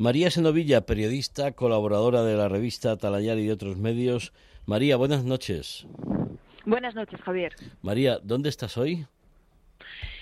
María 0.00 0.30
Senovilla, 0.30 0.86
periodista, 0.86 1.52
colaboradora 1.52 2.22
de 2.22 2.34
la 2.34 2.48
revista 2.48 2.96
Talayar 2.96 3.36
y 3.36 3.44
de 3.44 3.52
otros 3.52 3.76
medios. 3.76 4.32
María, 4.64 4.96
buenas 4.96 5.24
noches. 5.24 5.86
Buenas 6.64 6.94
noches, 6.94 7.20
Javier. 7.20 7.54
María, 7.82 8.18
¿dónde 8.22 8.48
estás 8.48 8.78
hoy? 8.78 9.06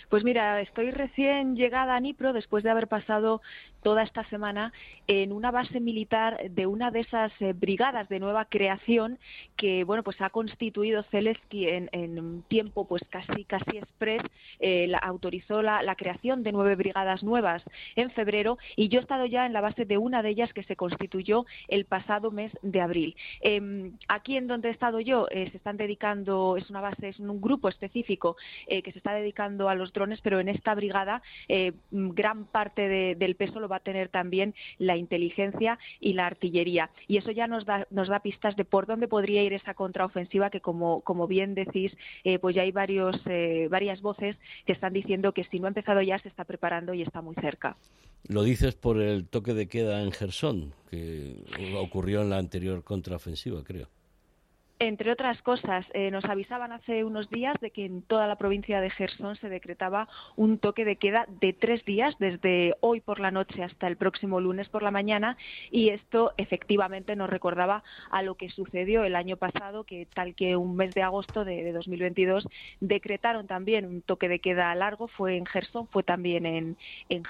Pues 0.08 0.24
mira, 0.24 0.60
estoy 0.62 0.90
recién 0.90 1.54
llegada 1.54 1.94
a 1.94 2.00
Nipro 2.00 2.32
después 2.32 2.64
de 2.64 2.70
haber 2.70 2.88
pasado 2.88 3.42
toda 3.82 4.02
esta 4.02 4.24
semana 4.28 4.72
en 5.06 5.32
una 5.32 5.50
base 5.50 5.80
militar 5.80 6.50
de 6.50 6.66
una 6.66 6.90
de 6.90 7.00
esas 7.00 7.32
eh, 7.40 7.52
brigadas 7.52 8.08
de 8.08 8.18
nueva 8.18 8.44
creación 8.46 9.18
que 9.56 9.84
bueno 9.84 10.02
pues 10.02 10.20
ha 10.20 10.30
constituido 10.30 11.02
Zelensky 11.04 11.68
en, 11.68 11.88
un 12.18 12.42
tiempo 12.48 12.86
pues 12.86 13.02
casi 13.08 13.44
casi 13.44 13.78
express 13.78 14.22
eh, 14.60 14.90
autorizó 15.02 15.62
la, 15.62 15.94
creación 15.96 16.42
de 16.42 16.52
nueve 16.52 16.76
brigadas 16.76 17.22
nuevas 17.22 17.62
en 17.96 18.10
febrero 18.10 18.58
y 18.76 18.88
yo 18.88 19.00
he 19.00 19.02
estado 19.02 19.26
ya 19.26 19.46
en 19.46 19.52
la 19.52 19.60
base 19.60 19.84
de 19.84 19.98
una 19.98 20.22
de 20.22 20.30
ellas 20.30 20.52
que 20.52 20.62
se 20.62 20.76
constituyó 20.76 21.44
el 21.66 21.86
pasado 21.86 22.30
mes 22.30 22.52
de 22.62 22.80
abril. 22.80 23.16
Em, 23.40 23.92
aquí 24.06 24.36
en 24.36 24.46
donde 24.46 24.68
he 24.68 24.72
estado 24.72 25.00
yo 25.00 25.26
eh, 25.30 25.50
se 25.50 25.56
están 25.56 25.76
dedicando 25.76 26.56
es 26.56 26.68
una 26.70 26.80
base 26.80 27.08
es 27.08 27.18
un 27.18 27.40
grupo 27.40 27.68
específico 27.68 28.36
que 28.68 28.92
se 28.92 28.98
está 28.98 29.12
dedicando 29.12 29.68
a 29.68 29.74
los 29.74 29.92
drones 29.98 30.20
pero 30.22 30.40
en 30.40 30.48
esta 30.48 30.74
brigada 30.74 31.22
gran 31.90 32.44
parte 32.44 33.16
del 33.16 33.34
peso 33.34 33.60
lo 33.60 33.68
va 33.68 33.76
a 33.76 33.80
tener 33.80 34.08
también 34.08 34.54
la 34.78 34.96
inteligencia 34.96 35.78
y 36.00 36.12
la 36.14 36.26
artillería. 36.26 36.90
Y 37.06 37.16
eso 37.16 37.30
ya 37.30 37.46
nos 37.46 37.64
da, 37.64 37.86
nos 37.90 38.08
da 38.08 38.20
pistas 38.20 38.56
de 38.56 38.64
por 38.64 38.86
dónde 38.86 39.08
podría 39.08 39.42
ir 39.42 39.52
esa 39.52 39.74
contraofensiva 39.74 40.50
que, 40.50 40.60
como, 40.60 41.00
como 41.02 41.26
bien 41.26 41.54
decís, 41.54 41.92
eh, 42.24 42.38
pues 42.38 42.54
ya 42.54 42.62
hay 42.62 42.72
varios, 42.72 43.16
eh, 43.26 43.68
varias 43.70 44.00
voces 44.00 44.36
que 44.66 44.72
están 44.72 44.92
diciendo 44.92 45.32
que 45.32 45.44
si 45.44 45.58
no 45.58 45.66
ha 45.66 45.68
empezado 45.68 46.02
ya 46.02 46.18
se 46.18 46.28
está 46.28 46.44
preparando 46.44 46.94
y 46.94 47.02
está 47.02 47.22
muy 47.22 47.34
cerca. 47.36 47.76
Lo 48.28 48.42
dices 48.42 48.74
por 48.74 49.00
el 49.00 49.26
toque 49.26 49.54
de 49.54 49.68
queda 49.68 50.02
en 50.02 50.12
Gerson, 50.12 50.74
que 50.90 51.36
ocurrió 51.76 52.22
en 52.22 52.30
la 52.30 52.38
anterior 52.38 52.82
contraofensiva, 52.84 53.62
creo. 53.64 53.88
Entre 54.80 55.10
otras 55.10 55.42
cosas, 55.42 55.84
eh, 55.92 56.12
nos 56.12 56.24
avisaban 56.24 56.70
hace 56.70 57.02
unos 57.02 57.28
días 57.30 57.56
de 57.60 57.72
que 57.72 57.84
en 57.84 58.02
toda 58.02 58.28
la 58.28 58.36
provincia 58.36 58.80
de 58.80 58.90
Gerson 58.90 59.34
se 59.36 59.48
decretaba 59.48 60.06
un 60.36 60.58
toque 60.58 60.84
de 60.84 60.94
queda 60.94 61.26
de 61.40 61.52
tres 61.52 61.84
días, 61.84 62.14
desde 62.20 62.76
hoy 62.80 63.00
por 63.00 63.18
la 63.18 63.32
noche 63.32 63.64
hasta 63.64 63.88
el 63.88 63.96
próximo 63.96 64.40
lunes 64.40 64.68
por 64.68 64.84
la 64.84 64.92
mañana, 64.92 65.36
y 65.72 65.88
esto 65.88 66.32
efectivamente 66.36 67.16
nos 67.16 67.28
recordaba 67.28 67.82
a 68.12 68.22
lo 68.22 68.36
que 68.36 68.50
sucedió 68.50 69.02
el 69.02 69.16
año 69.16 69.36
pasado, 69.36 69.82
que 69.82 70.06
tal 70.14 70.36
que 70.36 70.54
un 70.54 70.76
mes 70.76 70.94
de 70.94 71.02
agosto 71.02 71.44
de, 71.44 71.72
2022 71.72 72.46
decretaron 72.80 73.48
también 73.48 73.84
un 73.84 74.00
toque 74.00 74.28
de 74.28 74.38
queda 74.38 74.72
largo, 74.76 75.08
fue 75.08 75.36
en 75.36 75.46
Gerson, 75.46 75.88
fue 75.88 76.04
también 76.04 76.46
en, 76.46 76.76
en 77.08 77.24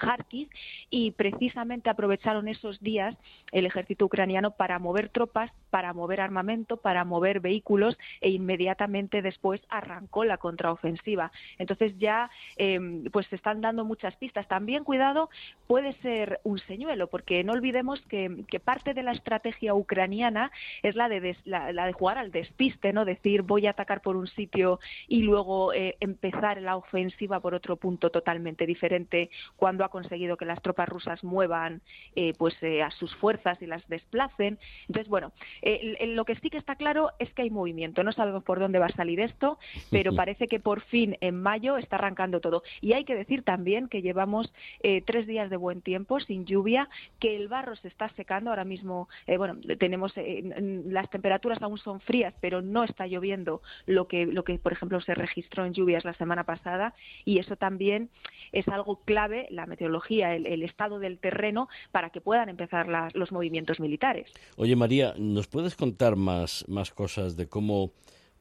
y 0.91 1.11
precisamente 1.11 1.89
aprovecharon 1.89 2.47
esos 2.47 2.79
días 2.79 3.15
el 3.51 3.65
ejército 3.65 4.05
ucraniano 4.05 4.51
para 4.51 4.77
mover 4.77 5.09
tropas, 5.09 5.51
para 5.71 5.93
mover 5.93 6.21
armamento, 6.21 6.77
para 6.77 7.05
mover 7.05 7.38
vehículos 7.39 7.97
e 8.21 8.29
inmediatamente 8.29 9.21
después 9.21 9.61
arrancó 9.69 10.23
la 10.23 10.37
contraofensiva. 10.37 11.31
Entonces 11.57 11.97
ya 11.97 12.29
em, 12.57 13.05
pues 13.05 13.27
se 13.27 13.35
están 13.35 13.61
dando 13.61 13.85
muchas 13.85 14.15
pistas. 14.15 14.47
También 14.47 14.83
cuidado 14.83 15.29
puede 15.67 15.93
ser 16.01 16.39
un 16.43 16.59
señuelo 16.59 17.07
porque 17.07 17.43
no 17.43 17.53
olvidemos 17.53 18.01
que, 18.07 18.29
parte 18.63 18.93
de 18.93 19.03
la 19.03 19.13
estrategia 19.13 19.73
ucraniana 19.73 20.51
es 20.83 20.95
la 20.95 21.07
de, 21.07 21.35
la, 21.45 21.71
de 21.71 21.93
jugar 21.93 22.17
al 22.17 22.31
despiste, 22.31 22.93
no 22.93 23.05
decir 23.05 23.41
voy 23.41 23.67
a 23.67 23.71
atacar 23.71 24.01
por 24.01 24.15
un 24.15 24.27
sitio 24.27 24.79
y 25.07 25.21
luego 25.21 25.73
eh, 25.73 25.95
empezar 25.99 26.61
la 26.61 26.75
ofensiva 26.75 27.39
por 27.39 27.53
otro 27.53 27.77
punto 27.77 28.09
totalmente 28.09 28.65
diferente 28.65 29.29
cuando 29.55 29.83
ha 29.83 29.89
conseguido 29.89 30.37
que 30.37 30.45
las 30.45 30.61
tropas 30.61 30.89
rusas 30.89 31.23
muevan 31.23 31.81
eh, 32.15 32.33
pues 32.37 32.55
eh, 32.61 32.83
a 32.83 32.91
sus 32.91 33.15
fuerzas 33.15 33.61
y 33.61 33.65
las 33.65 33.87
desplacen. 33.87 34.59
Entonces 34.87 35.07
bueno, 35.07 35.31
lo 35.61 36.25
que 36.25 36.35
sí 36.35 36.49
que 36.49 36.57
está 36.57 36.75
claro 36.75 37.11
es 37.19 37.28
que 37.33 37.43
hay 37.43 37.49
movimiento. 37.49 38.03
No 38.03 38.11
sabemos 38.11 38.43
por 38.43 38.59
dónde 38.59 38.79
va 38.79 38.87
a 38.87 38.95
salir 38.95 39.19
esto, 39.19 39.57
pero 39.89 40.13
parece 40.15 40.47
que 40.47 40.59
por 40.59 40.81
fin 40.81 41.17
en 41.21 41.41
mayo 41.41 41.77
está 41.77 41.95
arrancando 41.97 42.39
todo. 42.39 42.63
Y 42.81 42.93
hay 42.93 43.05
que 43.05 43.15
decir 43.15 43.43
también 43.43 43.87
que 43.87 44.01
llevamos 44.01 44.51
eh, 44.81 45.01
tres 45.05 45.27
días 45.27 45.49
de 45.49 45.57
buen 45.57 45.81
tiempo, 45.81 46.19
sin 46.19 46.45
lluvia, 46.45 46.89
que 47.19 47.35
el 47.35 47.47
barro 47.47 47.75
se 47.75 47.87
está 47.87 48.09
secando. 48.09 48.49
Ahora 48.49 48.65
mismo, 48.65 49.09
eh, 49.27 49.37
bueno, 49.37 49.57
tenemos 49.77 50.13
eh, 50.15 50.43
las 50.85 51.09
temperaturas 51.09 51.61
aún 51.61 51.77
son 51.77 51.99
frías, 51.99 52.33
pero 52.41 52.61
no 52.61 52.83
está 52.83 53.07
lloviendo 53.07 53.61
lo 53.85 54.07
que, 54.07 54.25
lo 54.25 54.43
que, 54.43 54.57
por 54.57 54.73
ejemplo, 54.73 55.01
se 55.01 55.15
registró 55.15 55.65
en 55.65 55.73
lluvias 55.73 56.05
la 56.05 56.13
semana 56.13 56.43
pasada. 56.43 56.93
Y 57.25 57.39
eso 57.39 57.55
también 57.55 58.09
es 58.51 58.67
algo 58.67 59.01
clave, 59.05 59.47
la 59.49 59.65
meteorología, 59.65 60.35
el, 60.35 60.63
estado 60.63 60.99
del 60.99 61.19
terreno, 61.19 61.69
para 61.91 62.09
que 62.09 62.21
puedan 62.21 62.49
empezar 62.49 62.87
los 63.13 63.31
movimientos 63.31 63.79
militares. 63.79 64.31
Oye, 64.57 64.75
María, 64.75 65.13
¿nos 65.17 65.47
puedes 65.47 65.75
contar 65.75 66.15
más, 66.15 66.65
más 66.67 66.91
cosas? 66.91 67.18
De 67.19 67.47
cómo 67.47 67.91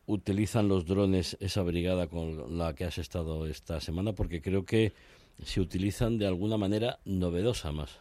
utilizan 0.07 0.69
los 0.69 0.87
drones 0.87 1.37
esa 1.41 1.63
brigada 1.63 2.07
con 2.07 2.57
la 2.59 2.75
que 2.75 2.85
has 2.85 2.99
estado 2.99 3.47
esta 3.47 3.81
semana, 3.81 4.15
porque 4.15 4.41
creo 4.41 4.65
que 4.65 4.93
se 5.45 5.61
utilizan 5.61 6.19
de 6.19 6.27
alguna 6.27 6.57
manera 6.57 6.99
novedosa 7.05 7.73
más. 7.73 7.99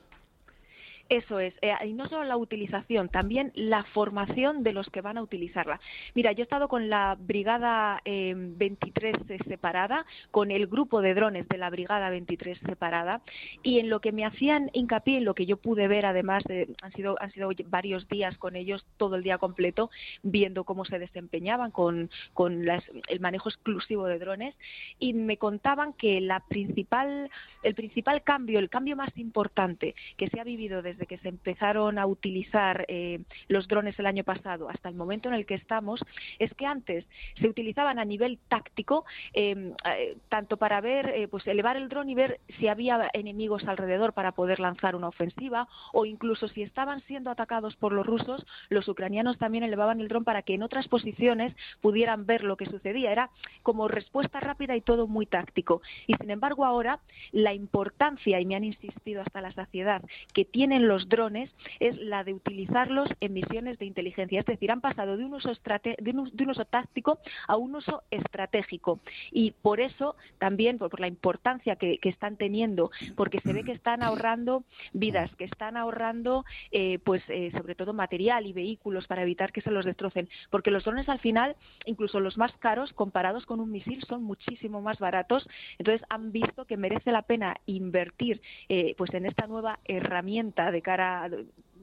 Eso 1.09 1.39
es, 1.39 1.53
eh, 1.61 1.73
y 1.85 1.93
no 1.93 2.07
solo 2.07 2.25
la 2.25 2.35
utilización, 2.35 3.07
también 3.07 3.51
la 3.55 3.83
formación 3.85 4.63
de 4.63 4.73
los 4.73 4.89
que 4.89 5.01
van 5.01 5.17
a 5.17 5.21
utilizarla. 5.21 5.79
Mira, 6.15 6.33
yo 6.33 6.41
he 6.41 6.43
estado 6.43 6.67
con 6.67 6.89
la 6.89 7.15
Brigada 7.17 8.01
23 8.05 9.15
eh, 9.29 9.37
separada, 9.47 10.05
con 10.31 10.51
el 10.51 10.67
grupo 10.67 11.01
de 11.01 11.13
drones 11.13 11.47
de 11.47 11.57
la 11.57 11.69
Brigada 11.69 12.09
23 12.09 12.59
separada, 12.59 13.21
y 13.63 13.79
en 13.79 13.89
lo 13.89 14.01
que 14.01 14.11
me 14.11 14.25
hacían 14.25 14.69
hincapié, 14.73 15.17
en 15.17 15.25
lo 15.25 15.33
que 15.33 15.45
yo 15.45 15.57
pude 15.57 15.87
ver, 15.87 16.05
además, 16.05 16.43
de, 16.43 16.67
han, 16.81 16.91
sido, 16.91 17.15
han 17.21 17.31
sido 17.31 17.49
varios 17.67 18.07
días 18.09 18.37
con 18.37 18.57
ellos, 18.57 18.85
todo 18.97 19.15
el 19.15 19.23
día 19.23 19.37
completo, 19.37 19.89
viendo 20.23 20.65
cómo 20.65 20.83
se 20.83 20.99
desempeñaban 20.99 21.71
con, 21.71 22.09
con 22.33 22.67
el 22.67 23.19
manejo 23.21 23.47
exclusivo 23.47 24.07
de 24.07 24.19
drones, 24.19 24.55
y 24.99 25.13
me 25.13 25.37
contaban 25.37 25.93
que 25.93 26.19
la 26.19 26.41
principal, 26.41 27.29
el 27.63 27.75
principal 27.75 28.23
cambio, 28.23 28.59
el 28.59 28.69
cambio 28.69 28.97
más 28.97 29.17
importante 29.17 29.95
que 30.17 30.27
se 30.27 30.41
ha 30.41 30.43
vivido 30.43 30.81
desde 30.81 30.96
desde 30.97 31.05
que 31.05 31.19
se 31.19 31.29
empezaron 31.29 31.99
a 31.99 32.07
utilizar 32.07 32.85
eh, 32.87 33.19
los 33.47 33.67
drones 33.67 33.97
el 33.99 34.07
año 34.07 34.23
pasado 34.23 34.67
hasta 34.69 34.89
el 34.89 34.95
momento 34.95 35.29
en 35.29 35.35
el 35.35 35.45
que 35.45 35.53
estamos, 35.53 36.03
es 36.39 36.51
que 36.55 36.65
antes 36.65 37.05
se 37.39 37.47
utilizaban 37.47 37.99
a 37.99 38.05
nivel 38.05 38.39
táctico, 38.47 39.05
em, 39.33 39.73
eh, 39.85 40.17
tanto 40.29 40.57
para 40.57 40.81
ver, 40.81 41.09
eh, 41.09 41.27
pues 41.27 41.45
elevar 41.45 41.77
el 41.77 41.87
dron 41.87 42.09
y 42.09 42.15
ver 42.15 42.39
si 42.57 42.67
había 42.67 43.09
enemigos 43.13 43.65
alrededor 43.67 44.13
para 44.13 44.31
poder 44.31 44.59
lanzar 44.59 44.95
una 44.95 45.07
ofensiva, 45.07 45.67
o 45.93 46.05
incluso 46.05 46.47
si 46.47 46.63
estaban 46.63 47.01
siendo 47.01 47.29
atacados 47.29 47.75
por 47.75 47.93
los 47.93 48.05
rusos, 48.05 48.45
los 48.69 48.87
ucranianos 48.87 49.37
también 49.37 49.63
elevaban 49.63 50.01
el 50.01 50.07
dron 50.07 50.23
para 50.23 50.41
que 50.41 50.55
en 50.55 50.63
otras 50.63 50.87
posiciones 50.87 51.55
pudieran 51.81 52.25
ver 52.25 52.43
lo 52.43 52.57
que 52.57 52.65
sucedía. 52.65 53.11
Era 53.11 53.29
como 53.61 53.87
respuesta 53.87 54.39
rápida 54.39 54.75
y 54.75 54.81
todo 54.81 55.07
muy 55.07 55.27
táctico. 55.27 55.81
Y 56.07 56.15
sin 56.15 56.31
embargo 56.31 56.65
ahora 56.65 56.99
la 57.31 57.53
importancia, 57.53 58.39
y 58.39 58.45
me 58.45 58.55
han 58.55 58.63
insistido 58.63 59.21
hasta 59.21 59.41
la 59.41 59.51
saciedad, 59.51 60.01
que 60.33 60.45
tienen 60.45 60.86
los 60.87 61.09
drones 61.09 61.51
es 61.79 61.97
la 61.97 62.23
de 62.23 62.33
utilizarlos 62.33 63.09
en 63.19 63.33
misiones 63.33 63.77
de 63.79 63.85
inteligencia. 63.85 64.39
Es 64.39 64.45
decir, 64.45 64.71
han 64.71 64.81
pasado 64.81 65.17
de 65.17 65.25
un 65.25 65.33
uso, 65.33 65.51
de 65.51 66.11
un, 66.11 66.49
uso 66.49 66.65
táctico 66.65 67.19
a 67.47 67.57
un 67.57 67.75
uso 67.75 68.03
estratégico. 68.09 68.99
Y 69.31 69.51
por 69.51 69.79
eso 69.79 70.15
también, 70.39 70.77
por, 70.77 70.99
la 70.99 71.07
importancia 71.07 71.75
que, 71.75 71.99
están 72.07 72.37
teniendo, 72.37 72.89
porque 73.15 73.41
se 73.41 73.51
ve 73.51 73.63
que 73.63 73.73
están 73.73 74.01
ahorrando 74.01 74.63
vidas, 74.93 75.29
que 75.35 75.43
están 75.43 75.75
ahorrando, 75.75 76.45
eh, 76.71 76.99
pues 76.99 77.21
eh, 77.27 77.51
sobre 77.51 77.75
todo 77.75 77.91
material 77.93 78.45
y 78.45 78.53
vehículos 78.53 79.07
para 79.07 79.23
evitar 79.23 79.51
que 79.51 79.61
se 79.61 79.71
los 79.71 79.85
destrocen. 79.85 80.29
Porque 80.49 80.71
los 80.71 80.85
drones 80.85 81.09
al 81.09 81.19
final, 81.19 81.57
incluso 81.85 82.21
los 82.21 82.37
más 82.37 82.55
caros, 82.57 82.93
comparados 82.93 83.45
con 83.45 83.59
un 83.59 83.71
misil, 83.71 84.01
son 84.07 84.23
muchísimo 84.23 84.81
más 84.81 84.99
baratos. 84.99 85.47
Entonces 85.77 86.05
han 86.09 86.31
visto 86.31 86.65
que 86.65 86.77
merece 86.77 87.11
la 87.11 87.23
pena 87.23 87.57
invertir 87.65 88.41
eh, 88.69 88.95
pues 88.97 89.13
en 89.13 89.25
esta 89.25 89.47
nueva 89.47 89.79
herramienta 89.85 90.71
de 90.71 90.76
de 90.77 90.81
cara 90.83 91.23
a 91.23 91.29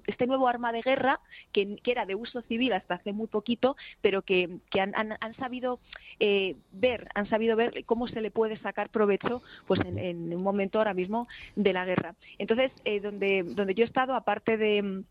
este 0.06 0.26
nuevo 0.26 0.46
arma 0.46 0.72
de 0.72 0.82
guerra 0.82 1.20
que, 1.52 1.78
era 1.84 2.06
de 2.06 2.14
uso 2.14 2.42
civil 2.42 2.72
hasta 2.72 2.94
hace 2.94 3.12
muy 3.12 3.26
poquito, 3.26 3.76
pero 4.00 4.22
que, 4.22 4.60
han, 4.78 5.34
sabido 5.36 5.80
eh, 6.20 6.54
ver, 6.72 7.08
han 7.14 7.28
sabido 7.28 7.56
ver 7.56 7.84
cómo 7.86 8.06
se 8.06 8.20
le 8.20 8.30
puede 8.30 8.56
sacar 8.58 8.90
provecho, 8.90 9.42
pues 9.66 9.80
en, 9.80 10.32
un 10.34 10.42
momento 10.42 10.78
ahora 10.78 10.94
mismo 10.94 11.26
de 11.56 11.72
la 11.72 11.84
guerra. 11.84 12.14
Entonces, 12.38 12.70
eh, 12.84 13.00
donde 13.00 13.42
donde 13.42 13.74
yo 13.74 13.84
he 13.84 13.86
estado, 13.86 14.14
aparte 14.14 14.56
de 14.56 15.02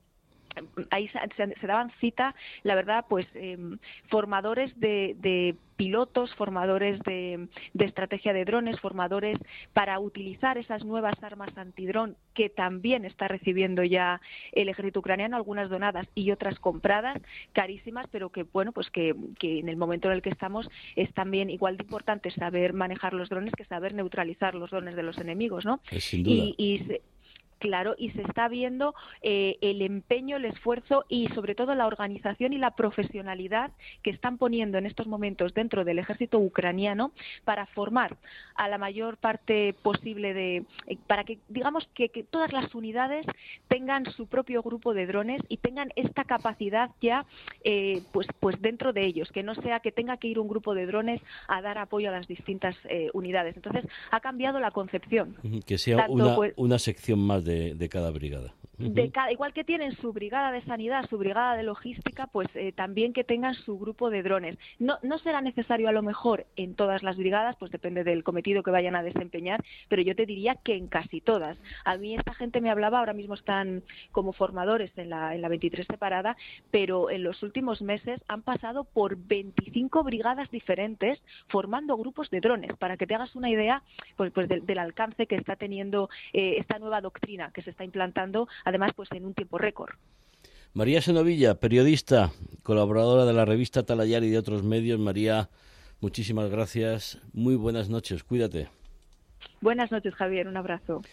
ahí 0.90 1.10
se, 1.10 1.68
daban 1.68 1.92
cita, 2.00 2.36
la 2.64 2.76
verdad, 2.76 3.06
pues 3.08 3.28
em, 3.36 3.78
formadores 4.10 4.78
de, 4.80 5.56
pilotos, 5.76 6.34
formadores 6.36 7.00
de, 7.02 7.48
estrategia 7.80 8.32
de 8.32 8.46
drones, 8.46 8.80
formadores 8.80 9.38
para 9.74 10.00
utilizar 10.00 10.58
esas 10.58 10.86
nuevas 10.86 11.22
armas 11.24 11.58
antidrón 11.58 12.16
que 12.34 12.50
también 12.50 13.06
está 13.06 13.28
recibiendo 13.28 13.84
ya 13.84 14.22
el 14.52 14.70
ejército 14.70 15.00
ucraniano, 15.00 15.36
algunas 15.36 15.70
donadas 15.70 16.08
y 16.16 16.32
otras 16.32 16.60
compradas, 16.60 17.18
carísimas, 17.54 18.08
pero 18.12 18.30
que 18.30 18.44
bueno, 18.44 18.72
pues 18.72 18.90
que, 18.90 19.16
en 19.42 19.70
el 19.70 19.78
momento 19.78 20.10
en 20.10 20.16
el 20.16 20.22
que 20.22 20.30
estamos 20.30 20.70
es 20.96 21.12
también 21.14 21.50
igual 21.50 21.78
de 21.78 21.84
importante 21.84 22.32
saber 22.32 22.74
manejar 22.74 23.14
los 23.14 23.30
drones 23.30 23.54
que 23.56 23.66
saber 23.66 23.94
neutralizar 23.94 24.56
los 24.56 24.70
drones 24.70 24.96
de 24.96 25.04
los 25.04 25.18
enemigos, 25.18 25.66
¿no? 25.66 25.82
sin 26.00 26.24
duda. 26.24 26.54
y 26.58 27.02
Claro, 27.64 27.96
y 27.98 28.10
se 28.10 28.24
está 28.24 28.50
viendo 28.50 28.94
eh, 29.22 29.56
el 29.62 29.82
empeño, 29.82 30.36
el 30.36 30.44
esfuerzo 30.44 31.06
y 31.08 31.30
sobre 31.30 31.56
todo 31.56 31.74
la 31.76 31.88
organización 31.88 32.52
y 32.52 32.58
la 32.58 32.72
profesionalidad 32.72 33.72
que 34.02 34.10
están 34.10 34.38
poniendo 34.38 34.78
en 34.78 34.86
estos 34.86 35.08
momentos 35.08 35.54
dentro 35.54 35.86
del 35.86 35.98
ejército 35.98 36.40
ucraniano 36.40 37.14
para 37.46 37.66
formar 37.68 38.18
a 38.56 38.68
la 38.68 38.78
mayor 38.78 39.16
parte 39.16 39.74
posible 39.82 40.34
de, 40.34 40.66
eh, 40.88 40.98
para 41.08 41.24
que 41.24 41.40
digamos 41.48 41.88
que, 41.94 42.10
todas 42.30 42.52
las 42.52 42.76
unidades 42.76 43.26
tengan 43.70 44.12
su 44.12 44.28
propio 44.28 44.62
grupo 44.62 44.94
de 44.94 45.06
drones 45.06 45.42
y 45.48 45.56
tengan 45.56 45.90
esta 45.96 46.26
capacidad 46.26 46.90
ya 47.00 47.26
eh, 47.64 48.02
pues, 48.12 48.28
pues 48.42 48.62
dentro 48.62 48.92
de 48.92 49.06
ellos, 49.06 49.32
que 49.32 49.42
no 49.42 49.56
sea 49.56 49.80
que 49.80 49.94
tenga 49.94 50.18
que 50.18 50.28
ir 50.28 50.38
un 50.38 50.50
grupo 50.50 50.76
de 50.76 50.86
drones 50.86 51.22
a 51.48 51.62
dar 51.62 51.78
apoyo 51.78 52.10
a 52.10 52.12
las 52.12 52.28
distintas 52.28 52.76
unidades. 53.14 53.56
Entonces, 53.56 53.86
ha 54.12 54.20
cambiado 54.20 54.60
la 54.60 54.72
concepción. 54.72 55.38
Que 55.66 55.78
sea 55.78 56.08
una, 56.10 56.36
pues 56.36 56.54
una 56.58 56.78
sección 56.78 57.20
más 57.20 57.46
de, 57.46 57.53
de 57.76 57.90
cada 57.90 58.12
brigada 58.12 58.54
de 58.90 59.12
cada, 59.12 59.32
igual 59.32 59.54
que 59.54 59.64
tienen 59.64 59.96
su 59.98 60.14
brigada 60.14 60.52
de 60.52 60.62
sanidad, 60.64 61.08
su 61.10 61.18
brigada 61.18 61.56
de 61.56 61.64
logística, 61.64 62.28
pues 62.28 62.48
eh, 62.56 62.72
también 62.72 63.14
que 63.14 63.24
tengan 63.24 63.54
su 63.54 63.78
grupo 63.78 64.10
de 64.10 64.24
drones. 64.24 64.58
No, 64.80 64.98
no 65.04 65.18
será 65.20 65.42
necesario 65.42 65.90
a 65.90 65.92
lo 65.92 66.02
mejor 66.02 66.46
en 66.56 66.76
todas 66.76 67.04
las 67.04 67.18
brigadas, 67.18 67.56
pues 67.58 67.72
depende 67.72 68.04
del 68.04 68.24
cometido 68.24 68.64
que 68.64 68.72
vayan 68.72 68.96
a 68.96 69.04
desempeñar, 69.04 69.64
pero 69.90 70.02
yo 70.02 70.16
te 70.16 70.26
diría 70.26 70.56
que 70.56 70.76
en 70.76 70.88
casi 70.88 71.22
todas. 71.22 71.58
A 71.86 71.98
mí 71.98 72.16
esta 72.16 72.34
gente 72.34 72.62
me 72.62 72.70
hablaba, 72.70 73.00
ahora 73.00 73.14
mismo 73.14 73.34
están 73.34 73.84
como 74.12 74.34
formadores 74.34 74.92
en 74.98 75.10
la, 75.10 75.36
en 75.36 75.42
la 75.42 75.50
23 75.50 75.88
separada, 75.88 76.38
pero 76.72 77.10
en 77.10 77.24
los 77.24 77.44
últimos 77.44 77.82
meses 77.82 78.22
han 78.28 78.42
pasado 78.42 78.84
por 78.84 79.18
25 79.18 80.04
brigadas 80.04 80.50
diferentes 80.52 81.22
formando 81.48 81.98
grupos 81.98 82.30
de 82.30 82.40
drones, 82.40 82.76
para 82.78 82.98
que 82.98 83.08
te 83.08 83.16
hagas 83.16 83.36
una 83.36 83.50
idea 83.50 83.84
pues, 84.16 84.32
pues 84.32 84.48
del, 84.48 84.80
alcance 84.80 85.28
que 85.28 85.36
está 85.36 85.56
teniendo 85.56 86.10
eh, 86.34 86.56
esta 86.58 86.80
nueva 86.80 87.02
doctrina 87.02 87.52
que 87.54 87.62
se 87.62 87.70
está 87.70 87.84
implantando 87.84 88.48
además 88.74 88.92
pues 88.96 89.12
en 89.12 89.26
un 89.26 89.34
tiempo 89.34 89.58
récord. 89.58 89.94
María 90.74 91.02
Senovilla, 91.02 91.60
periodista, 91.60 92.32
colaboradora 92.64 93.26
de 93.26 93.34
la 93.34 93.46
revista 93.46 93.84
Talayar 93.84 94.24
y 94.24 94.32
de 94.32 94.40
otros 94.40 94.64
medios. 94.64 95.00
María, 95.00 95.50
muchísimas 96.02 96.50
gracias. 96.50 97.20
Muy 97.32 97.56
buenas 97.56 97.90
noches. 97.90 98.24
Cuídate. 98.24 98.70
Buenas 99.62 99.92
noches, 99.92 100.16
Javier. 100.16 100.48
Un 100.48 100.58
abrazo. 100.58 101.02